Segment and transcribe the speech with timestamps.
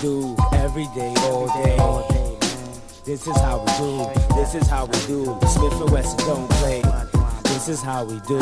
[0.00, 1.76] do every day, all day.
[3.04, 4.34] This is how we do.
[4.34, 5.24] This is how we do.
[5.46, 6.82] Smith and Wesson don't play.
[7.44, 8.38] This is how we do.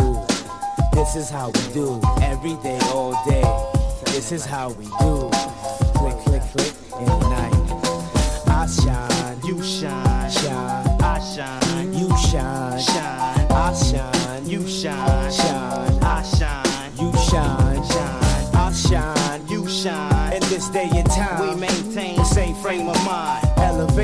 [0.92, 3.42] This is how we do every day, all day.
[4.06, 5.38] This is how we do.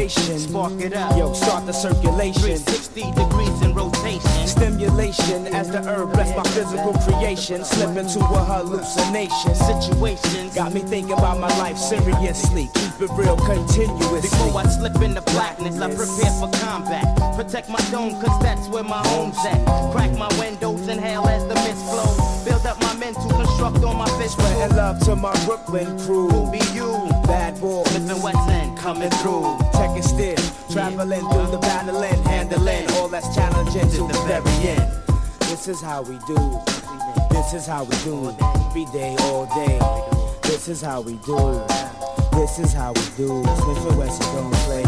[0.08, 1.16] Spark it up.
[1.16, 2.42] Yo, start the circulation.
[2.42, 4.46] 360 degrees in rotation.
[4.46, 7.64] Stimulation as the herb bless my physical creation.
[7.64, 9.54] Slip into a hallucination.
[9.54, 10.54] Situations.
[10.54, 12.68] Got me thinking about my life seriously.
[12.98, 14.20] Keep it real continuously.
[14.20, 17.04] Before I slip into blackness, I prepare for combat.
[17.34, 19.64] Protect my dome, cause that's where my home's at.
[19.92, 22.44] Crack my windows, inhale as the mist flow.
[22.44, 24.34] Build up my mental, construct on my fist.
[24.34, 26.28] Spreading love to my Brooklyn crew.
[26.28, 26.86] Who be you?
[27.26, 27.88] Bad boys.
[27.88, 29.58] Smith and Wesson coming through.
[29.94, 30.34] Is still
[30.72, 34.90] traveling through the battling, handling all that's challenging to the very end.
[35.40, 36.60] This is how we do.
[37.30, 38.34] This is how we do
[38.66, 39.78] every day, all day.
[40.42, 41.93] This is how we do.
[42.34, 43.44] This is how we do.
[43.44, 44.82] Smith and Wesson don't play.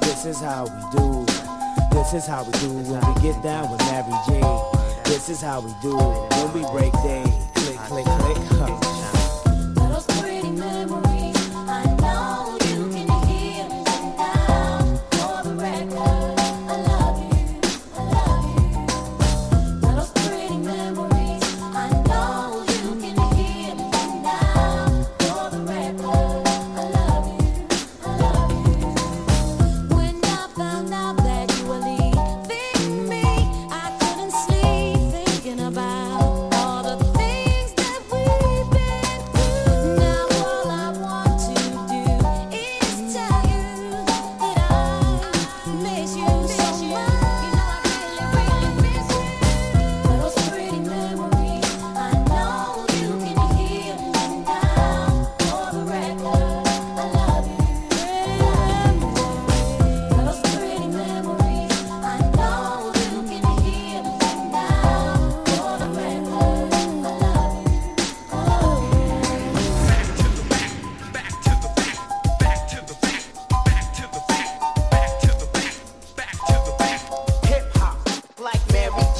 [0.00, 1.26] This is how we do.
[1.92, 4.40] This is how we do when we get down with Mary J.
[5.04, 7.47] This is how we do when we break day.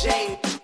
[0.09, 0.58] Mary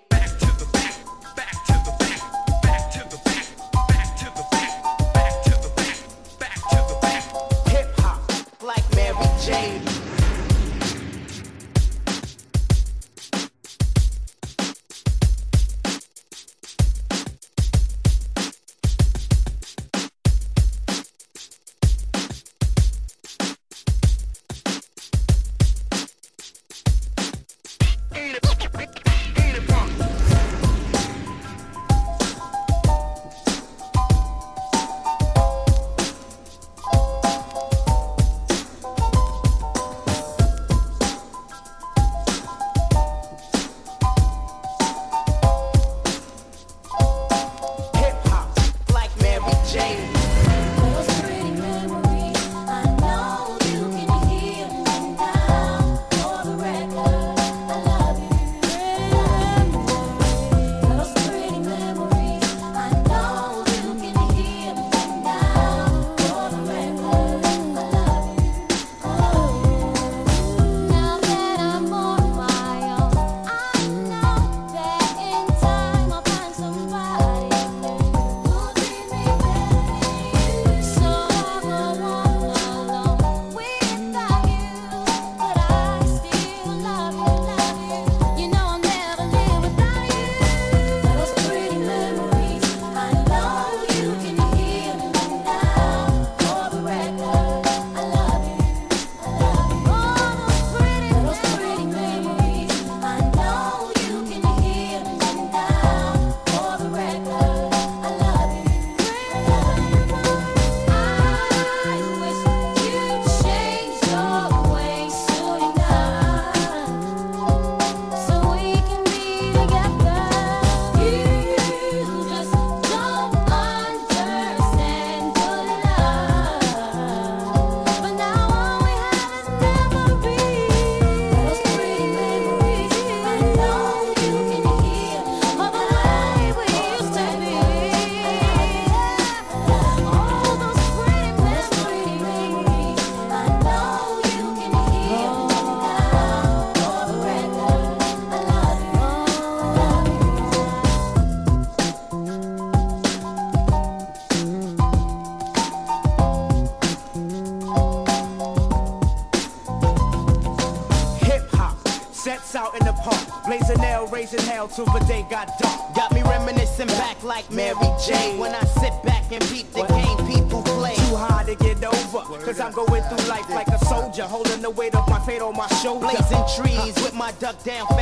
[177.44, 177.93] duck down.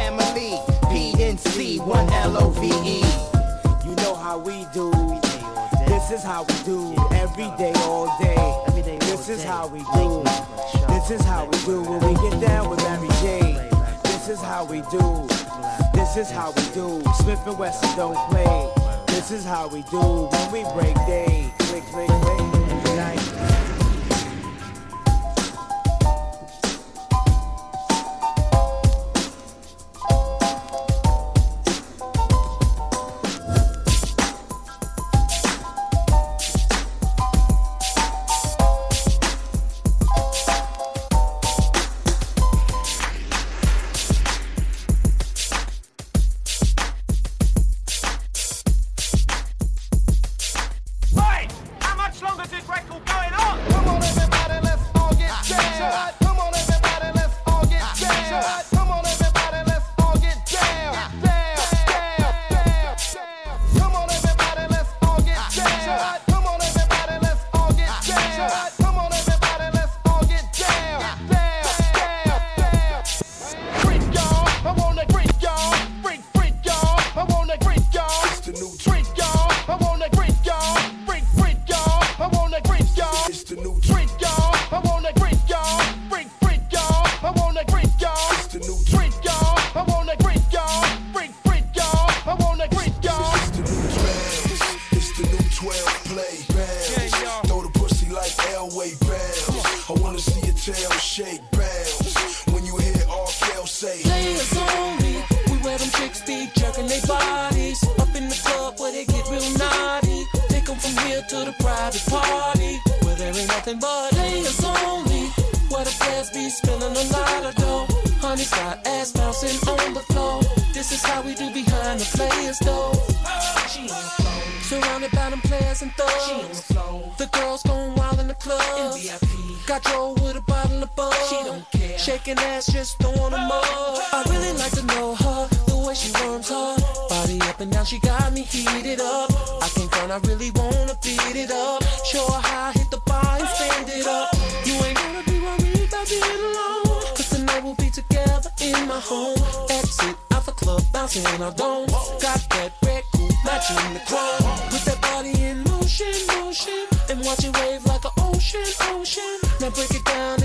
[151.13, 151.91] dancing don't
[152.21, 154.71] Got that red cool matching the chrome.
[154.73, 156.87] With that body in motion, motion.
[157.11, 159.39] And watch it wave like an ocean, ocean.
[159.61, 160.42] Now break it down.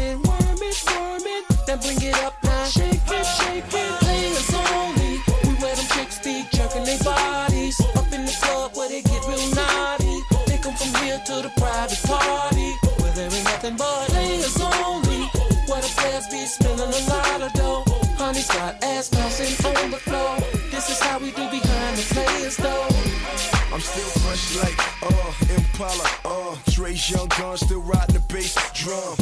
[27.68, 29.16] still riding the bass drum.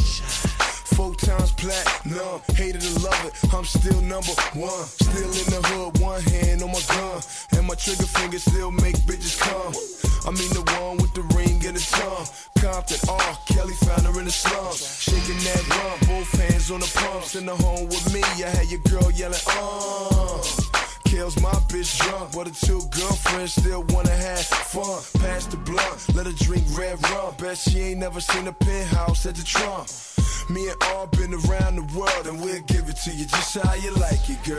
[0.94, 4.86] Four times platinum, hated or love it, I'm still number one.
[4.86, 7.22] Still in the hood, one hand on my gun,
[7.58, 9.74] and my trigger finger still make bitches come.
[10.28, 12.28] I mean the one with the ring and the tongue.
[12.62, 13.18] Compton, R.
[13.18, 17.36] Oh, Kelly found her in the slums, shaking that rum, both hands on the pumps.
[17.36, 20.05] In the home with me, I had your girl yelling, um.
[22.36, 25.02] But a two girlfriend still wanna have fun.
[25.22, 27.34] Pass the blunt, let her drink red rum.
[27.40, 29.88] Bet she ain't never seen a penthouse at the Trump.
[30.50, 33.74] Me and all been around the world and we'll give it to you just how
[33.76, 34.58] you like it, girl.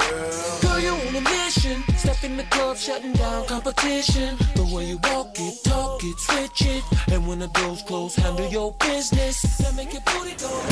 [0.62, 1.85] Girl, you on a mission.
[1.99, 4.38] Step in the club, shutting down competition.
[4.54, 6.83] The way you walk it, talk it, switch it.
[7.12, 9.61] And when the doors close, handle your business.
[9.61, 10.62] Now make your booty go.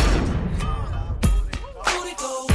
[1.84, 2.53] Booty go.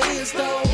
[0.00, 0.71] Players though.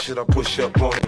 [0.00, 1.07] Should I push up on it?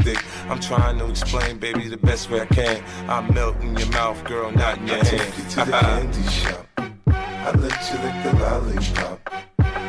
[0.00, 0.18] stick.
[0.48, 2.82] I'm trying to explain, baby, the best way I can.
[3.08, 5.08] I melt in your mouth, girl, not in your I hand.
[5.08, 6.66] take you to the candy shop.
[7.06, 9.32] I let you lick the lollipop.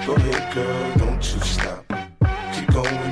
[0.06, 1.86] Go ahead, girl, don't you stop.
[2.54, 3.11] Keep going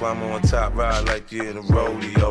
[0.00, 2.30] Climb on top, ride like you're in a rodeo.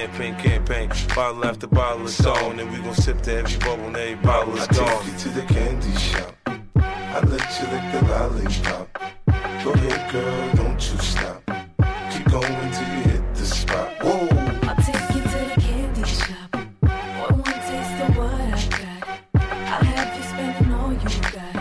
[0.00, 0.88] champagne campaign.
[1.14, 4.56] Bottle after bottle is on, and we gon' sip to every bubble and every bottle
[4.56, 4.88] is I gone.
[4.88, 6.34] I take you to the candy shop.
[6.76, 8.86] I let you lick the lollipop.
[9.62, 11.42] Go ahead, girl, don't you stop.
[12.12, 13.88] Keep going till you hit the spot.
[14.02, 14.28] Whoa.
[14.62, 16.48] I take you to the candy shop.
[17.20, 19.00] One taste of what I got.
[19.34, 21.56] I have you spending all you got.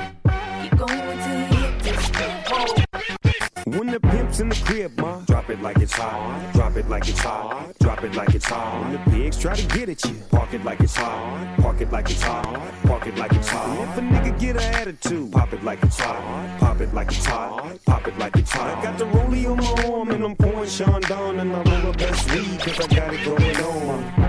[0.62, 2.34] Keep going till you hit the spot.
[2.52, 3.78] Whoa.
[3.78, 5.20] When the pimp's in the crib, ma
[5.58, 6.54] like it's hot.
[6.54, 7.74] Drop it like it's hot.
[7.80, 8.92] Drop it like it's hot.
[8.92, 11.58] The pigs try to get at you, park it like it's hot.
[11.60, 12.74] Park it like it's hot.
[12.84, 13.90] Park it like it's hot.
[13.90, 16.60] If a nigga get an attitude, pop it like it's hot.
[16.60, 17.78] Pop it like it's hot.
[17.86, 18.78] Pop it like it's hot.
[18.78, 21.92] I got the rollie on my arm and I'm pouring Sean Don and I roll
[21.92, 24.29] the best weed cause I got it going on.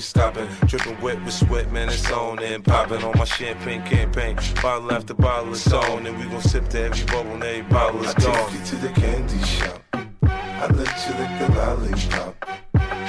[0.00, 0.48] stopping.
[0.66, 4.36] Dripping wet with sweat, man, it's on and popping on my champagne campaign.
[4.62, 8.02] Bottle after bottle is on, and we gon' sip to every bubble and every bottle
[8.02, 8.50] is I gone.
[8.50, 9.82] take you to the candy shop.
[10.22, 12.46] I let you lick the lollipop.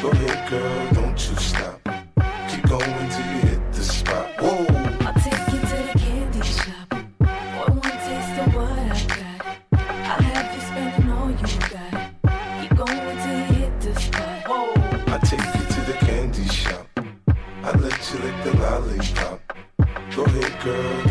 [0.02, 1.87] Go ahead, girl, don't you stop.
[20.67, 21.07] Girl,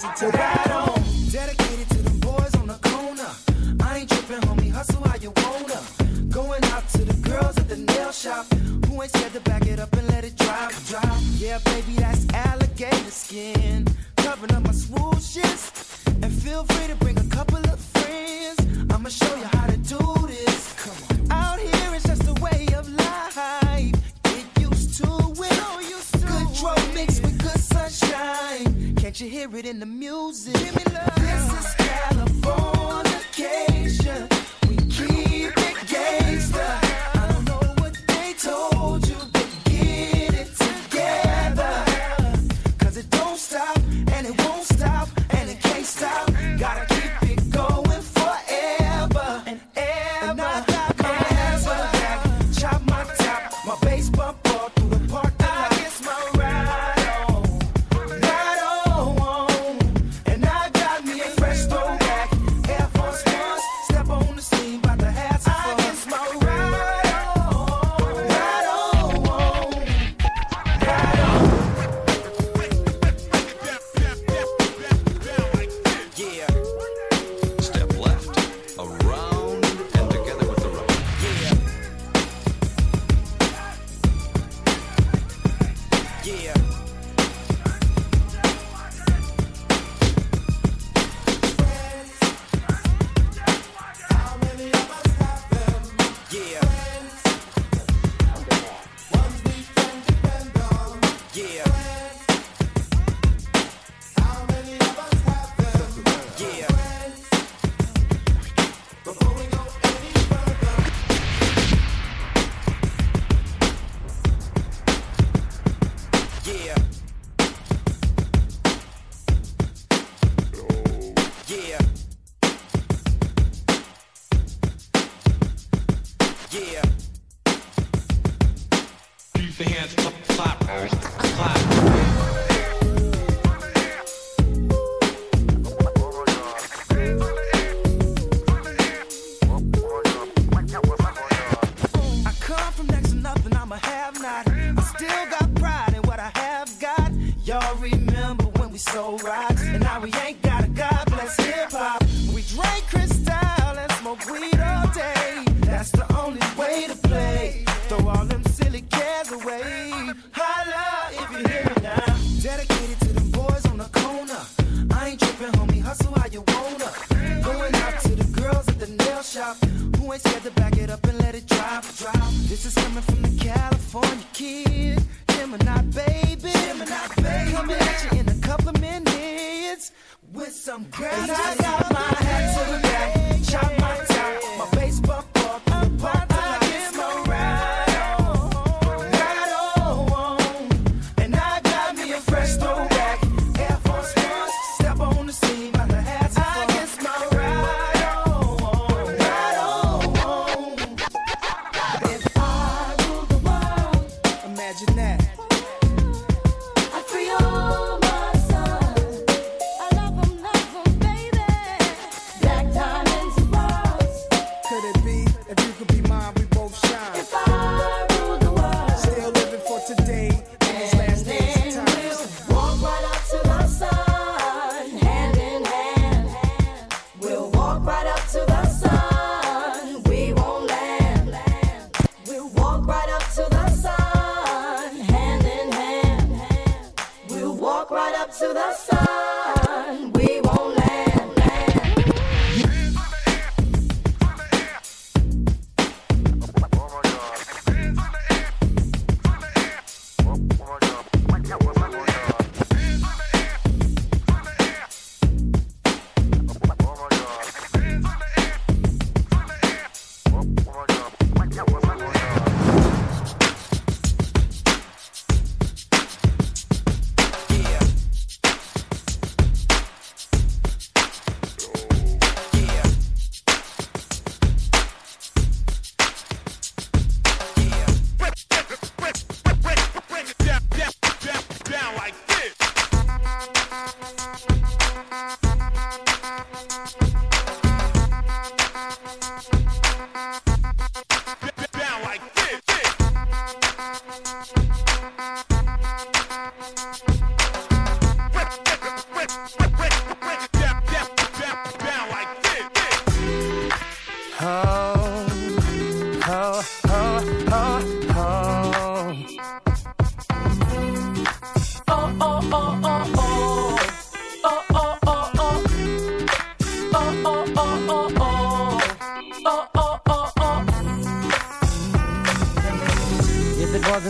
[0.00, 0.69] Dedicated to the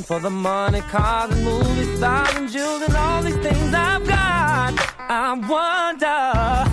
[0.06, 4.74] For the money, cars and movie stars and jewels and all these things I've got,
[4.98, 6.69] I wonder,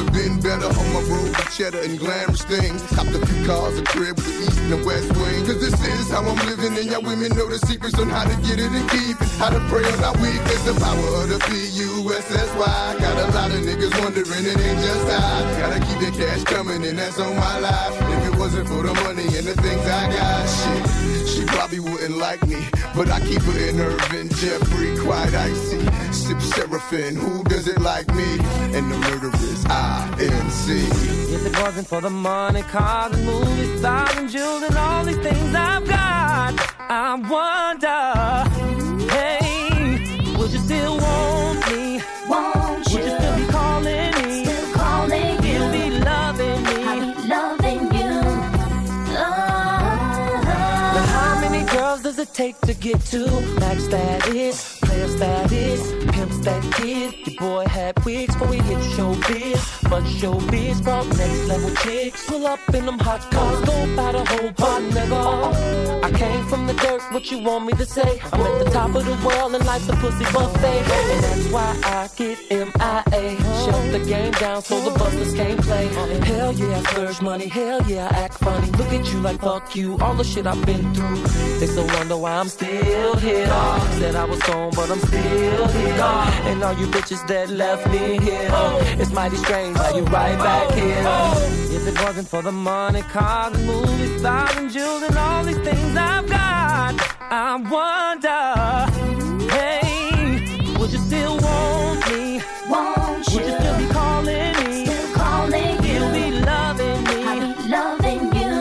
[0.00, 2.82] but been better on my road with cheddar and glamorous things.
[2.94, 5.44] Copped a few cars, a crib with the east and the west wing.
[5.44, 8.36] Cause this is how I'm living, and y'all women know the secrets on how to
[8.46, 9.28] get it and keep it.
[9.36, 12.96] How to pray on our weakness, the power of the P-U-S-S-Y.
[13.00, 15.60] Got a lot of niggas wondering, it ain't just I.
[15.60, 17.94] Gotta keep the cash coming, and that's on my life.
[18.00, 22.16] If it wasn't for the money and the things I got, shit, she probably wouldn't
[22.18, 22.58] like me.
[22.94, 25.80] But I keep her in Irvin, Jeffrey, quite icy.
[26.12, 28.38] Sip Seraphim, who does it like me?
[28.76, 30.72] And the murderers, I-N-C.
[31.34, 35.18] If it wasn't for the money, cars and movie stars and jewels and all these
[35.18, 38.02] things I've got, I wonder,
[39.12, 41.09] hey, would you still want
[52.30, 53.26] it take to get to
[53.60, 57.14] max status, player status, pimp status?
[57.26, 62.24] Your boy had wigs before we hit showbiz, but showbiz brought next level chicks.
[62.26, 66.04] Pull up in them hot cars, go by the whole pot, nigga.
[66.04, 68.20] I came from the dirt, what you want me to say?
[68.32, 71.76] I'm at the top of the world and life's a pussy buffet, and that's why
[71.84, 73.36] I get MIA.
[73.64, 75.88] Shut the game down so the busters can't play.
[76.30, 77.48] Hell yeah, I splurge money.
[77.48, 78.70] Hell yeah, I act funny.
[78.72, 79.98] Look at you like fuck you.
[79.98, 81.16] All the shit I've been through.
[81.58, 83.46] They still wonder why I'm still here.
[83.98, 86.00] Said I was gone, but I'm still here.
[86.48, 88.48] And all you bitches that left me here.
[89.00, 90.74] It's mighty strange how you right back oh.
[90.74, 91.02] here.
[91.06, 91.56] Oh.
[91.76, 95.58] If it wasn't for the money, cars, and movie stars, and jewels, and all these
[95.68, 96.94] things I've got,
[97.30, 98.42] I wonder,
[99.54, 102.40] hey, would you still want me?
[102.68, 104.86] Won't Would you still be calling me?
[104.86, 106.30] Still calling Still you.
[106.30, 107.16] be loving me?
[107.30, 108.52] I'll be loving you.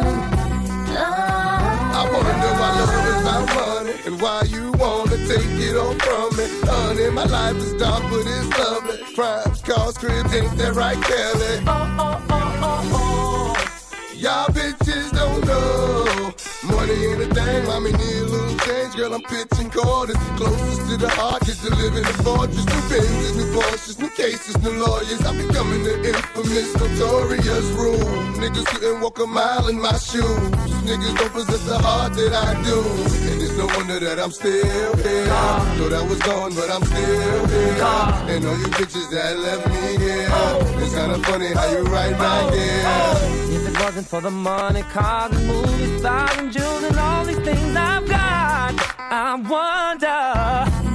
[0.91, 2.09] I Oh.
[2.13, 6.27] wanna know why love is about money and why you wanna take it all from
[6.37, 6.45] me.
[6.69, 8.97] Honey, my life is dark, but it's lovely.
[9.15, 11.63] Crimes, cars, cribs, ain't that right, Kelly?
[11.67, 14.15] Oh, oh, oh, oh, oh.
[14.15, 14.78] Y'all don't
[16.63, 18.95] Money ain't a thing, mommy need a little change.
[18.95, 20.17] Girl, I'm pitching quarters.
[20.35, 22.65] Closest to the heart is to live in a fortress.
[22.65, 25.23] New Benzes, new Porsches, new cases, new lawyers.
[25.25, 28.11] I'm becoming the infamous, notorious rule.
[28.41, 30.25] Niggas couldn't walk a mile in my shoes.
[30.83, 32.79] Niggas don't possess the heart that I do.
[33.29, 35.25] And it's no wonder that I'm still here.
[35.77, 37.75] Thought I was gone, but I'm still here.
[38.33, 40.27] And all you bitches that left me here.
[40.83, 43.48] It's kinda funny how you right back here.
[43.81, 48.07] Wasn't for the money, cars, and movies, stars, and jewels, and all these things I've
[48.07, 50.88] got, I wonder,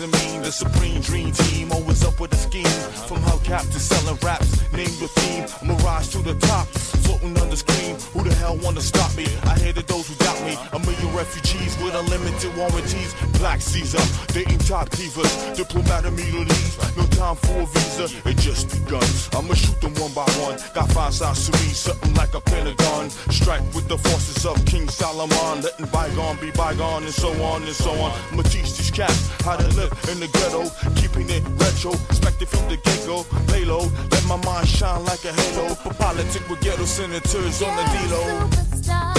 [0.00, 0.27] and mean.
[0.48, 2.64] The supreme dream team, always up with a scheme.
[3.04, 5.44] From hubcap to selling raps, name your theme.
[5.60, 5.76] I'ma
[6.24, 6.66] the top,
[7.04, 7.96] floating on the screen.
[8.14, 9.26] Who the hell wanna stop me?
[9.44, 10.56] I hated those who doubt me.
[10.72, 13.12] A million refugees with unlimited warranties.
[13.38, 14.00] Black Caesar,
[14.32, 16.78] dating top divas, diplomat immunities.
[16.96, 19.04] No time for a visa, it just begun.
[19.36, 20.56] I'ma shoot them one by one.
[20.72, 23.10] Got five sides to me, something like a pentagon.
[23.28, 27.76] Strike with the forces of King Solomon, letting bygone be bygone, and so on and
[27.76, 28.12] so on.
[28.32, 30.62] I'ma teach these cats how to live in the ghetto,
[30.94, 31.92] keeping it retro.
[32.08, 35.74] Expected from the get go, lay low, let my mind shine like a halo.
[35.74, 39.17] For politics with ghetto senators on the D-Lo.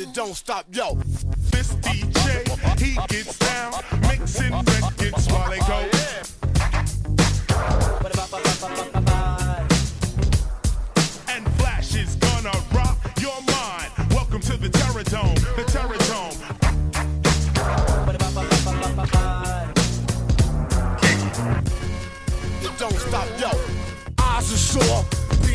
[0.00, 0.94] You don't stop, yo.
[1.50, 3.72] This DJ, he gets down,
[4.08, 5.88] mixing records while they go.
[11.28, 13.92] And Flash is gonna rock your mind.
[14.10, 16.38] Welcome to the Terror Dome, the Terror Dome.
[22.78, 23.50] Don't stop, yo.
[24.18, 25.04] Eyes are sore,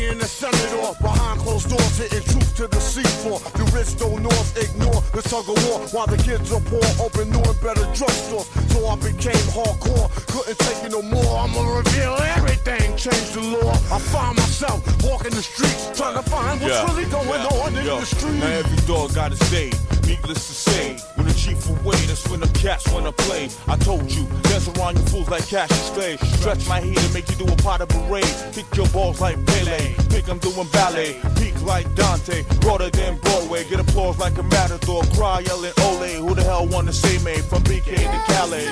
[0.06, 3.38] being a senator behind closed doors, hitting truth to the seafloor.
[3.58, 7.30] The rich don't north ignore the tug of war while the kids are poor, open
[7.30, 8.46] new and better drugstores.
[8.70, 11.38] So I became hardcore, couldn't take it no more.
[11.42, 13.72] I'ma reveal everything, change the law.
[13.90, 16.35] I find myself walking the streets, trying to find
[16.66, 18.00] what's Yeah, really going yeah, on in yo.
[18.00, 18.38] the street.
[18.40, 19.70] Now every dog got his day.
[20.06, 23.48] Needless to say, when the chief away, that's when the cats wanna play.
[23.66, 26.16] I told you, dance around you fools like Cassius Clay.
[26.38, 28.24] Stretch my heat and make you do a pot of parade.
[28.52, 29.78] Kick your balls like Pele.
[30.12, 31.16] Think I'm doing ballet.
[31.38, 32.44] Peak like Dante.
[32.60, 33.64] Broader than Broadway.
[33.68, 35.02] Get applause like a matador.
[35.16, 36.08] Cry yelling Ole.
[36.22, 38.66] Who the hell wanna say me from BK to Calais?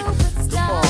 [0.51, 0.85] Come on,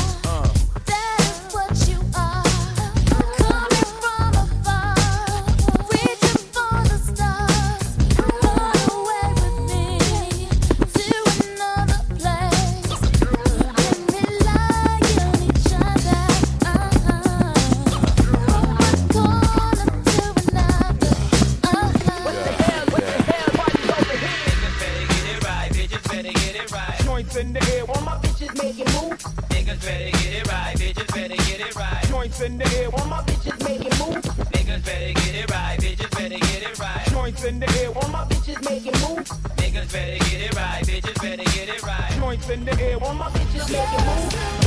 [43.18, 44.63] my bitches make it move.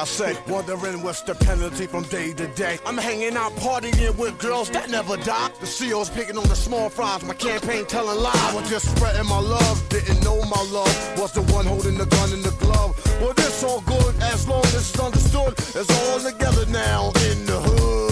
[0.00, 2.78] I say, wondering what's the penalty from day to day.
[2.86, 5.50] I'm hanging out partying with girls that never die.
[5.60, 8.34] The CEO's picking on the small fries, my campaign telling lies.
[8.34, 12.06] I was just spreading my love, didn't know my love was the one holding the
[12.06, 12.96] gun in the glove.
[13.20, 15.52] Well, this all good as long as it's understood.
[15.58, 18.09] It's all together now in the hood.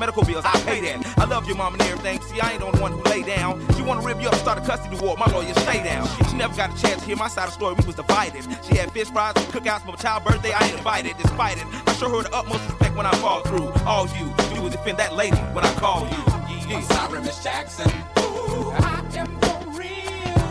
[0.00, 1.18] Medical bills, I pay that.
[1.18, 2.20] I love your mom and everything.
[2.22, 3.60] See, I ain't the one who lay down.
[3.76, 5.16] She wanna rip you up, start a custody war.
[5.18, 6.08] My lawyer, stay down.
[6.30, 7.74] She never got a chance to hear my side of the story.
[7.78, 8.42] We was divided.
[8.66, 10.52] She had fish fries and cookouts for my child's birthday.
[10.52, 11.66] I ain't invited, despite it.
[11.86, 13.68] I show her the utmost respect when I fall through.
[13.86, 16.22] All you do is defend that lady when I call you.
[16.68, 16.76] Yeah.
[16.78, 17.90] I'm sorry, Miss Jackson.
[18.16, 20.46] I am for real.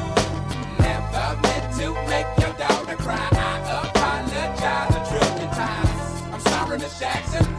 [0.78, 3.28] Never meant to make your daughter cry.
[3.32, 6.34] I apologize a trillion times.
[6.34, 7.59] I'm sorry, Miss Jackson.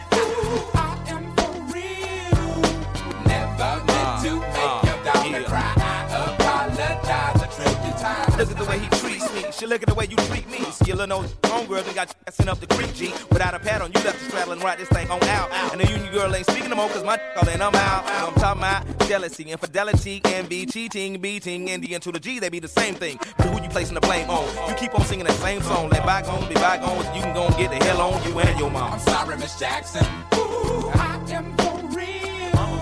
[9.61, 10.57] Shit, look at the way you treat me.
[10.71, 13.13] Skillin' those homegirls and got you sent up the creek, G.
[13.29, 15.51] Without a pad on, you left the straddle and ride this thing on out.
[15.71, 18.03] And the union girl ain't speaking no more, cause my all in, I'm out.
[18.07, 22.57] I'm talking about jealousy, infidelity, envy, cheating, beating, and the to the G, they be
[22.57, 23.19] the same thing.
[23.37, 24.47] But who you placing the blame on?
[24.67, 25.89] You keep on singing that same song.
[25.89, 28.71] Let bygones be bygones, you can go and get the hell on you and your
[28.71, 28.93] mom.
[28.93, 30.03] I'm sorry, Miss Jackson.
[30.33, 32.81] Ooh, I am for real.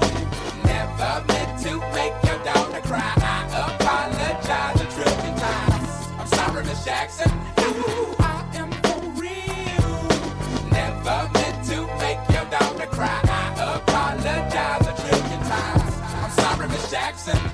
[0.64, 3.29] Never meant to make your daughter cry.
[6.86, 7.32] Jackson.
[8.20, 9.92] I am for real.
[10.72, 13.20] Never meant to make your daughter cry.
[13.24, 14.94] I apologize a
[15.50, 15.94] times.
[16.24, 17.49] I'm sorry, Miss Jackson.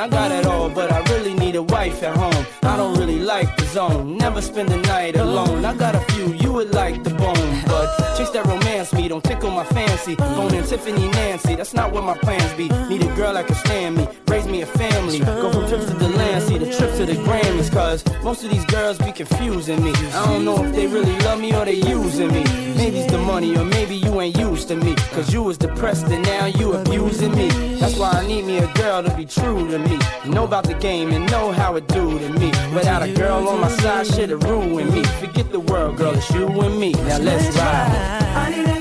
[0.00, 2.46] I got it all, but I really need a wife at home.
[2.62, 4.16] I don't really like the zone.
[4.16, 5.64] Never spend the night alone.
[5.64, 7.86] I got a few you would like the bone, but
[8.16, 10.14] chicks that romance me don't tickle my fancy.
[10.16, 12.68] Phone in Tiffany Nancy, that's not what my plans be.
[12.88, 15.20] Need a girl that can stand me, raise me a family.
[15.20, 18.50] Go from trips to the land, see the trips to the Grammys, cause most of
[18.50, 19.92] these girls be confusing me.
[20.12, 22.44] I don't know if they really love me or they using me.
[22.76, 24.94] Maybe it's the money, or maybe you ain't used to me.
[25.12, 27.48] Cause you was depressed and now you abusing me.
[27.76, 29.98] That's why I need me a girl to be true to me.
[30.26, 32.48] Know about the game and know how it do to me.
[32.74, 35.04] Without a girl on my side, shit'll ruin me.
[35.20, 36.92] Forget the world, girl, it's you and me.
[36.92, 38.73] Now let's ride.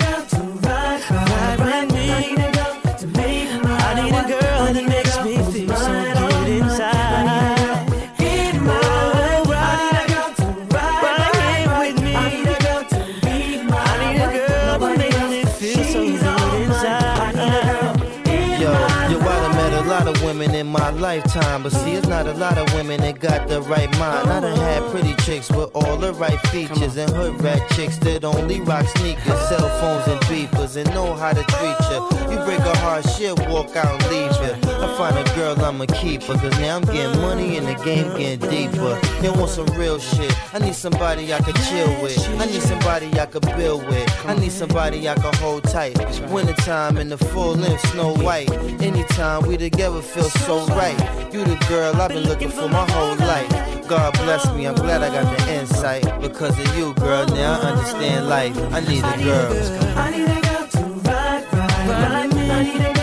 [21.13, 24.30] Lifetime, but see, it's not a lot of women that got the right mind.
[24.30, 28.24] I done had pretty chicks with all the right features, and hood rat chicks that
[28.24, 32.32] only rock sneakers, cell phones and beepers, and know how to treat ya.
[32.32, 34.55] You break a heart, shit, walk out and leave ya.
[34.84, 38.15] I find a girl, I'ma keep her, cause now I'm getting money and the game
[38.17, 38.99] getting deeper.
[39.21, 40.34] They want some real shit.
[40.53, 42.17] I need somebody I can chill with.
[42.39, 44.26] I need somebody I can build with.
[44.26, 45.97] I need somebody I can hold tight.
[46.30, 48.51] Wintertime in the full length, snow white.
[48.82, 50.97] Anytime we together feel so right.
[51.34, 53.88] You the girl I've been looking for my whole life.
[53.88, 56.03] God bless me, I'm glad I got the insight.
[56.22, 58.55] Because of you, girl, now I understand life.
[58.72, 59.97] I need a girl.
[59.97, 62.93] I need a girl to ride, ride, ride.
[62.97, 63.02] I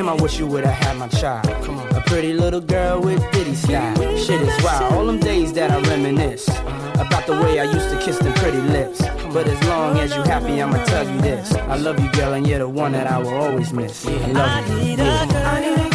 [0.00, 1.44] Damn, I wish you would've had my child.
[1.62, 1.86] Come on.
[1.94, 3.94] A pretty little girl with ditty style.
[4.16, 4.94] Shit is wild.
[4.94, 7.04] All them days that I reminisce uh-huh.
[7.04, 9.02] about the way I used to kiss them pretty lips.
[9.30, 11.52] But as long as you happy, I'ma tell you this.
[11.52, 14.06] I love you, girl, and you're the one that I will always miss.
[14.06, 14.74] I love you.
[14.74, 15.89] I need a girl,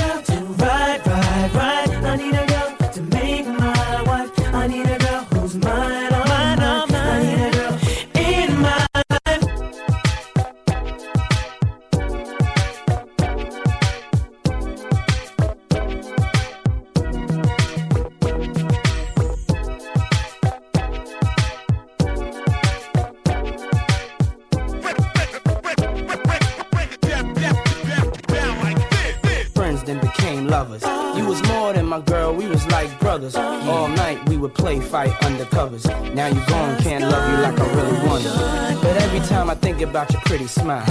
[34.45, 35.85] would play fight undercovers.
[36.13, 38.79] Now you're gone, can't love you like I really wanted.
[38.79, 40.85] But every time I think about your pretty smile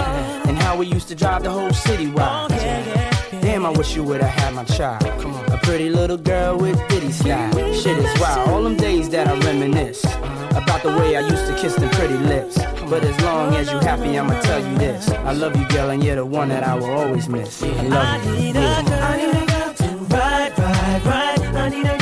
[0.48, 2.50] and how we used to drive the whole city wild.
[2.50, 5.02] Damn, I wish you would've had my child.
[5.20, 5.44] Come on.
[5.52, 7.52] A pretty little girl with ditty style.
[7.72, 8.50] Shit is wild.
[8.50, 10.04] All them days that I reminisce
[10.60, 12.56] about the way I used to kiss them pretty lips.
[12.90, 15.08] But as long as you happy, I'ma tell you this.
[15.10, 17.62] I love you, girl, and you're the one that I will always miss.
[17.62, 18.32] I love you.
[18.32, 21.56] need a girl, I need a girl to ride, ride, ride.
[21.56, 21.93] I need a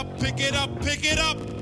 [0.00, 1.59] up, pick it up, pick it up.